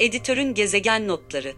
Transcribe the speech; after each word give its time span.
Editörün 0.00 0.54
gezegen 0.54 1.08
notları. 1.08 1.52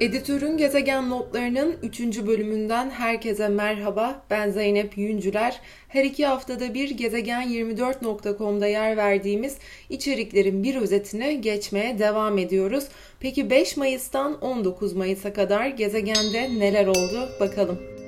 Editörün 0.00 0.56
Gezegen 0.56 1.10
Notları'nın 1.10 1.76
3. 1.82 2.00
bölümünden 2.00 2.90
herkese 2.90 3.48
merhaba. 3.48 4.22
Ben 4.30 4.50
Zeynep 4.50 4.98
Yüncüler. 4.98 5.60
Her 5.88 6.04
iki 6.04 6.26
haftada 6.26 6.74
bir 6.74 6.98
gezegen24.com'da 6.98 8.66
yer 8.66 8.96
verdiğimiz 8.96 9.58
içeriklerin 9.88 10.64
bir 10.64 10.76
özetine 10.76 11.34
geçmeye 11.34 11.98
devam 11.98 12.38
ediyoruz. 12.38 12.84
Peki 13.20 13.50
5 13.50 13.76
Mayıs'tan 13.76 14.40
19 14.40 14.92
Mayıs'a 14.92 15.32
kadar 15.32 15.66
gezegende 15.66 16.58
neler 16.58 16.86
oldu 16.86 17.28
bakalım. 17.40 17.99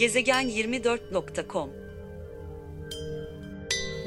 Gezegen24.com 0.00 1.70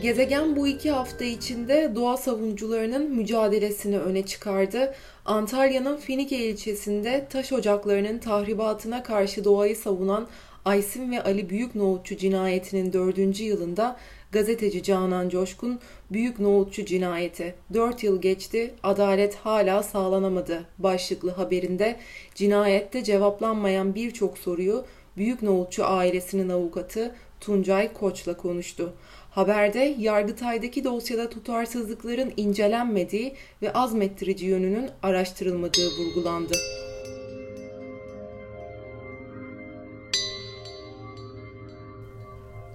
Gezegen 0.02 0.56
bu 0.56 0.68
iki 0.68 0.92
hafta 0.92 1.26
içinde 1.26 1.92
doğa 1.96 2.18
savunucularının 2.18 3.12
mücadelesini 3.12 4.00
öne 4.00 4.26
çıkardı. 4.26 4.94
Antalya'nın 5.26 5.98
Finike 5.98 6.38
ilçesinde 6.38 7.28
taş 7.30 7.54
ocaklarının 7.54 8.18
tahribatına 8.18 9.04
karşı 9.04 9.44
doğayı 9.44 9.76
savunan 9.76 10.28
Aysin 10.66 11.12
ve 11.12 11.24
Ali 11.24 11.50
Büyük 11.50 11.76
Nohutçu 11.76 12.18
cinayetinin 12.18 12.94
dördüncü 12.94 13.44
yılında 13.44 13.98
gazeteci 14.32 14.84
Canan 14.84 15.30
Coşkun 15.30 15.80
Büyük 16.12 16.40
Nohutçu 16.40 16.86
cinayeti 16.86 17.56
4 17.74 18.04
yıl 18.04 18.22
geçti 18.22 18.74
adalet 18.84 19.36
hala 19.36 19.84
sağlanamadı 19.84 20.64
başlıklı 20.78 21.32
haberinde 21.32 22.00
cinayette 22.36 23.04
cevaplanmayan 23.04 23.96
birçok 23.96 24.38
soruyu 24.38 24.86
Büyük 25.20 25.42
Nohutçu 25.42 25.86
ailesinin 25.86 26.50
avukatı 26.50 27.16
Tuncay 27.40 27.94
Koç'la 27.94 28.38
konuştu. 28.38 28.94
Haberde 29.32 29.96
Yargıtay'daki 30.00 30.84
dosyada 30.84 31.30
tutarsızlıkların 31.30 32.34
incelenmediği 32.38 33.34
ve 33.62 33.74
azmettirici 33.74 34.46
yönünün 34.46 34.90
araştırılmadığı 35.04 35.88
vurgulandı. 36.00 36.54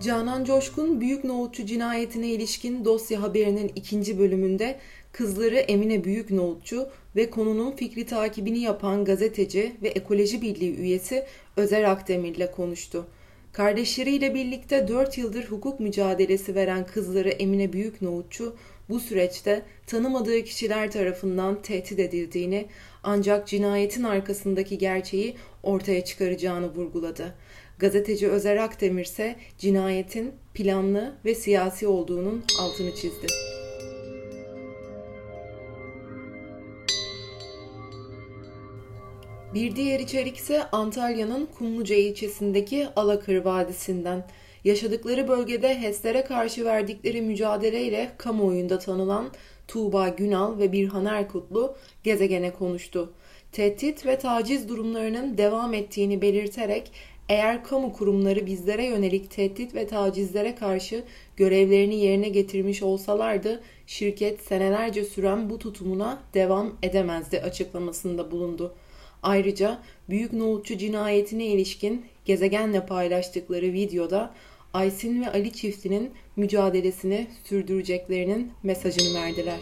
Canan 0.02 0.44
Coşkun 0.44 1.00
Büyük 1.00 1.24
Nohutçu 1.24 1.66
cinayetine 1.66 2.28
ilişkin 2.28 2.84
dosya 2.84 3.22
haberinin 3.22 3.72
ikinci 3.76 4.18
bölümünde 4.18 4.78
kızları 5.12 5.56
Emine 5.56 6.04
Büyük 6.04 6.30
Nohutçu 6.30 6.88
ve 7.16 7.30
konunun 7.30 7.72
fikri 7.72 8.06
takibini 8.06 8.58
yapan 8.58 9.04
gazeteci 9.04 9.76
ve 9.82 9.88
ekoloji 9.88 10.42
birliği 10.42 10.76
üyesi 10.76 11.26
Özer 11.56 11.82
Akdemir 11.82 12.34
ile 12.34 12.50
konuştu. 12.50 13.06
Kardeşleriyle 13.52 14.34
birlikte 14.34 14.88
4 14.88 15.18
yıldır 15.18 15.44
hukuk 15.44 15.80
mücadelesi 15.80 16.54
veren 16.54 16.86
kızları 16.86 17.28
Emine 17.28 17.72
Büyük 17.72 18.02
Nohutçu 18.02 18.56
bu 18.88 19.00
süreçte 19.00 19.62
tanımadığı 19.86 20.44
kişiler 20.44 20.90
tarafından 20.90 21.62
tehdit 21.62 21.98
edildiğini 21.98 22.66
ancak 23.02 23.48
cinayetin 23.48 24.02
arkasındaki 24.02 24.78
gerçeği 24.78 25.36
ortaya 25.62 26.04
çıkaracağını 26.04 26.74
vurguladı. 26.74 27.34
Gazeteci 27.78 28.28
Özer 28.28 28.56
Akdemir 28.56 29.04
ise 29.04 29.36
cinayetin 29.58 30.32
planlı 30.54 31.14
ve 31.24 31.34
siyasi 31.34 31.86
olduğunun 31.86 32.44
altını 32.60 32.94
çizdi. 32.94 33.26
Bir 39.54 39.76
diğer 39.76 40.00
içerik 40.00 40.36
ise 40.36 40.70
Antalya'nın 40.72 41.46
Kumluca 41.58 41.96
ilçesindeki 41.96 42.88
Alakır 42.96 43.36
Vadisi'nden. 43.36 44.24
Yaşadıkları 44.64 45.28
bölgede 45.28 45.80
HES'lere 45.80 46.24
karşı 46.24 46.64
verdikleri 46.64 47.22
mücadeleyle 47.22 48.10
kamuoyunda 48.18 48.78
tanınan 48.78 49.30
Tuğba 49.68 50.08
Günal 50.08 50.58
ve 50.58 50.72
Birhan 50.72 51.04
Erkutlu 51.04 51.76
gezegene 52.04 52.52
konuştu. 52.52 53.12
Tehdit 53.52 54.06
ve 54.06 54.18
taciz 54.18 54.68
durumlarının 54.68 55.38
devam 55.38 55.74
ettiğini 55.74 56.22
belirterek 56.22 56.92
eğer 57.28 57.64
kamu 57.64 57.92
kurumları 57.92 58.46
bizlere 58.46 58.84
yönelik 58.84 59.30
tehdit 59.30 59.74
ve 59.74 59.86
tacizlere 59.86 60.54
karşı 60.54 61.04
görevlerini 61.36 61.96
yerine 61.96 62.28
getirmiş 62.28 62.82
olsalardı 62.82 63.62
şirket 63.86 64.40
senelerce 64.40 65.04
süren 65.04 65.50
bu 65.50 65.58
tutumuna 65.58 66.22
devam 66.34 66.72
edemezdi 66.82 67.40
açıklamasında 67.40 68.30
bulundu. 68.30 68.74
Ayrıca 69.24 69.78
Büyük 70.08 70.32
Nohutçu 70.32 70.78
cinayetine 70.78 71.46
ilişkin 71.46 72.06
gezegenle 72.24 72.86
paylaştıkları 72.86 73.72
videoda 73.72 74.34
Aysin 74.74 75.22
ve 75.22 75.28
Ali 75.30 75.52
çiftinin 75.52 76.10
mücadelesini 76.36 77.26
sürdüreceklerinin 77.44 78.52
mesajını 78.62 79.14
verdiler. 79.14 79.60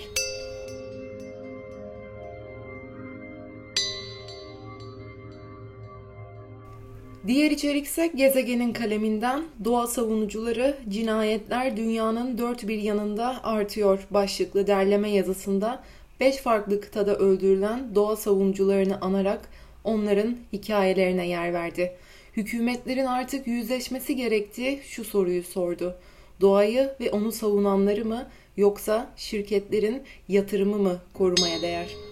Diğer 7.26 7.50
içerikse 7.50 8.06
gezegenin 8.06 8.72
kaleminden 8.72 9.42
doğa 9.64 9.86
savunucuları 9.86 10.76
cinayetler 10.88 11.76
dünyanın 11.76 12.38
dört 12.38 12.68
bir 12.68 12.78
yanında 12.78 13.44
artıyor 13.44 14.06
başlıklı 14.10 14.66
derleme 14.66 15.10
yazısında 15.10 15.82
5 16.22 16.36
farklı 16.36 16.80
kıtada 16.80 17.16
öldürülen 17.16 17.94
doğa 17.94 18.16
savunucularını 18.16 19.00
anarak 19.00 19.48
onların 19.84 20.36
hikayelerine 20.52 21.28
yer 21.28 21.52
verdi. 21.52 21.96
Hükümetlerin 22.36 23.04
artık 23.04 23.46
yüzleşmesi 23.46 24.16
gerektiği 24.16 24.80
şu 24.84 25.04
soruyu 25.04 25.42
sordu. 25.42 25.96
Doğayı 26.40 26.90
ve 27.00 27.10
onu 27.10 27.32
savunanları 27.32 28.04
mı 28.04 28.26
yoksa 28.56 29.10
şirketlerin 29.16 30.02
yatırımı 30.28 30.78
mı 30.78 31.00
korumaya 31.14 31.62
değer? 31.62 32.11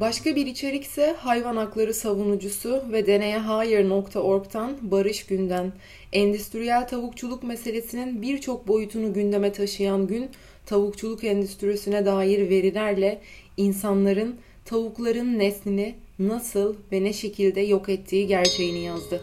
Başka 0.00 0.36
bir 0.36 0.46
içerik 0.46 0.84
ise 0.84 1.14
hayvan 1.18 1.56
hakları 1.56 1.94
savunucusu 1.94 2.82
ve 2.92 3.06
deneyehayır.org'dan 3.06 4.76
Barış 4.82 5.26
Günden. 5.26 5.72
Endüstriyel 6.12 6.88
tavukçuluk 6.88 7.42
meselesinin 7.42 8.22
birçok 8.22 8.68
boyutunu 8.68 9.14
gündeme 9.14 9.52
taşıyan 9.52 10.06
gün, 10.06 10.30
tavukçuluk 10.66 11.24
endüstrisine 11.24 12.06
dair 12.06 12.50
verilerle 12.50 13.20
insanların 13.56 14.36
tavukların 14.64 15.38
neslini 15.38 15.94
nasıl 16.18 16.76
ve 16.92 17.04
ne 17.04 17.12
şekilde 17.12 17.60
yok 17.60 17.88
ettiği 17.88 18.26
gerçeğini 18.26 18.84
yazdı. 18.84 19.22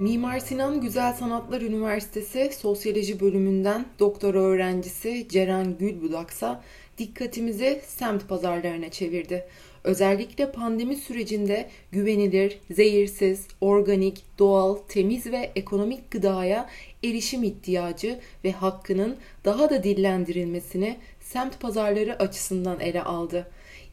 Mimar 0.00 0.38
Sinan 0.38 0.80
Güzel 0.80 1.12
Sanatlar 1.12 1.60
Üniversitesi 1.60 2.50
Sosyoloji 2.58 3.20
bölümünden 3.20 3.86
doktora 3.98 4.38
öğrencisi 4.38 5.26
Ceren 5.28 5.78
Gülbudaksa 5.78 6.62
dikkatimizi 6.98 7.80
semt 7.86 8.28
pazarlarına 8.28 8.90
çevirdi. 8.90 9.46
Özellikle 9.84 10.52
pandemi 10.52 10.96
sürecinde 10.96 11.68
güvenilir, 11.92 12.58
zehirsiz, 12.70 13.46
organik, 13.60 14.22
doğal, 14.38 14.76
temiz 14.88 15.26
ve 15.26 15.52
ekonomik 15.56 16.10
gıdaya 16.10 16.70
erişim 17.04 17.42
ihtiyacı 17.42 18.20
ve 18.44 18.52
hakkının 18.52 19.16
daha 19.44 19.70
da 19.70 19.82
dillendirilmesini 19.82 20.96
semt 21.20 21.60
pazarları 21.60 22.18
açısından 22.18 22.80
ele 22.80 23.02
aldı. 23.02 23.46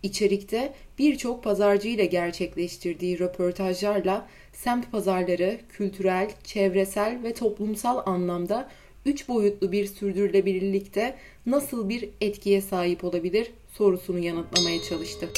İçerikte 0.03 0.73
birçok 0.99 1.43
pazarcı 1.43 1.87
ile 1.87 2.05
gerçekleştirdiği 2.05 3.19
röportajlarla 3.19 4.27
semt 4.53 4.91
pazarları 4.91 5.59
kültürel, 5.69 6.31
çevresel 6.43 7.23
ve 7.23 7.33
toplumsal 7.33 8.01
anlamda 8.05 8.69
üç 9.05 9.27
boyutlu 9.27 9.71
bir 9.71 9.85
sürdürülebilirlikte 9.85 11.15
nasıl 11.45 11.89
bir 11.89 12.09
etkiye 12.21 12.61
sahip 12.61 13.03
olabilir 13.03 13.51
sorusunu 13.73 14.19
yanıtlamaya 14.19 14.81
çalıştı. 14.81 15.29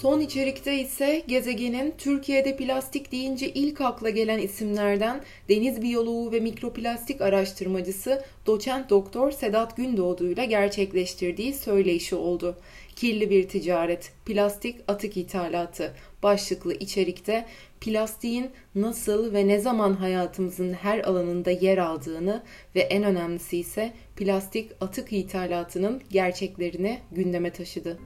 Son 0.00 0.20
içerikte 0.20 0.80
ise 0.80 1.22
gezegenin 1.28 1.94
Türkiye'de 1.98 2.56
plastik 2.56 3.12
deyince 3.12 3.48
ilk 3.48 3.80
akla 3.80 4.10
gelen 4.10 4.38
isimlerden 4.38 5.20
deniz 5.48 5.82
biyoloğu 5.82 6.32
ve 6.32 6.40
mikroplastik 6.40 7.20
araştırmacısı 7.20 8.24
doçent 8.46 8.90
doktor 8.90 9.30
Sedat 9.30 9.76
Gündoğdu 9.76 10.28
ile 10.28 10.46
gerçekleştirdiği 10.46 11.54
söyleyişi 11.54 12.14
oldu. 12.14 12.56
Kirli 12.96 13.30
bir 13.30 13.48
ticaret, 13.48 14.12
plastik 14.26 14.76
atık 14.88 15.16
ithalatı 15.16 15.94
başlıklı 16.22 16.74
içerikte 16.74 17.46
plastiğin 17.80 18.50
nasıl 18.74 19.32
ve 19.32 19.48
ne 19.48 19.58
zaman 19.58 19.92
hayatımızın 19.92 20.72
her 20.72 20.98
alanında 20.98 21.50
yer 21.50 21.78
aldığını 21.78 22.42
ve 22.74 22.80
en 22.80 23.04
önemlisi 23.04 23.58
ise 23.58 23.92
plastik 24.16 24.70
atık 24.80 25.12
ithalatının 25.12 26.02
gerçeklerini 26.10 26.98
gündeme 27.12 27.50
taşıdı. 27.50 27.98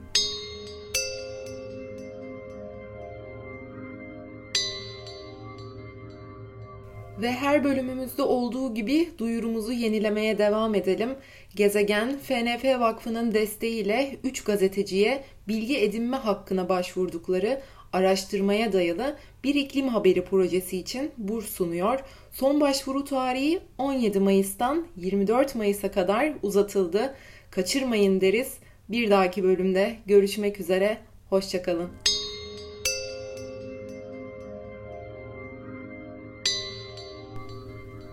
Ve 7.17 7.31
her 7.31 7.63
bölümümüzde 7.63 8.21
olduğu 8.21 8.73
gibi 8.73 9.09
duyurumuzu 9.17 9.71
yenilemeye 9.71 10.37
devam 10.37 10.75
edelim. 10.75 11.09
Gezegen, 11.55 12.17
FNF 12.19 12.79
Vakfı'nın 12.79 13.33
desteğiyle 13.33 14.15
3 14.23 14.43
gazeteciye 14.43 15.23
bilgi 15.47 15.77
edinme 15.77 16.17
hakkına 16.17 16.69
başvurdukları 16.69 17.61
araştırmaya 17.93 18.73
dayalı 18.73 19.15
bir 19.43 19.55
iklim 19.55 19.87
haberi 19.87 20.25
projesi 20.25 20.77
için 20.77 21.11
burs 21.17 21.45
sunuyor. 21.45 21.99
Son 22.31 22.61
başvuru 22.61 23.05
tarihi 23.05 23.59
17 23.77 24.19
Mayıs'tan 24.19 24.87
24 24.97 25.55
Mayıs'a 25.55 25.91
kadar 25.91 26.33
uzatıldı. 26.43 27.15
Kaçırmayın 27.51 28.21
deriz. 28.21 28.57
Bir 28.89 29.11
dahaki 29.11 29.43
bölümde 29.43 29.95
görüşmek 30.05 30.59
üzere. 30.59 30.97
Hoşçakalın. 31.29 32.10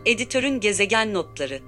Editörün 0.08 0.60
gezegen 0.60 1.14
notları 1.14 1.60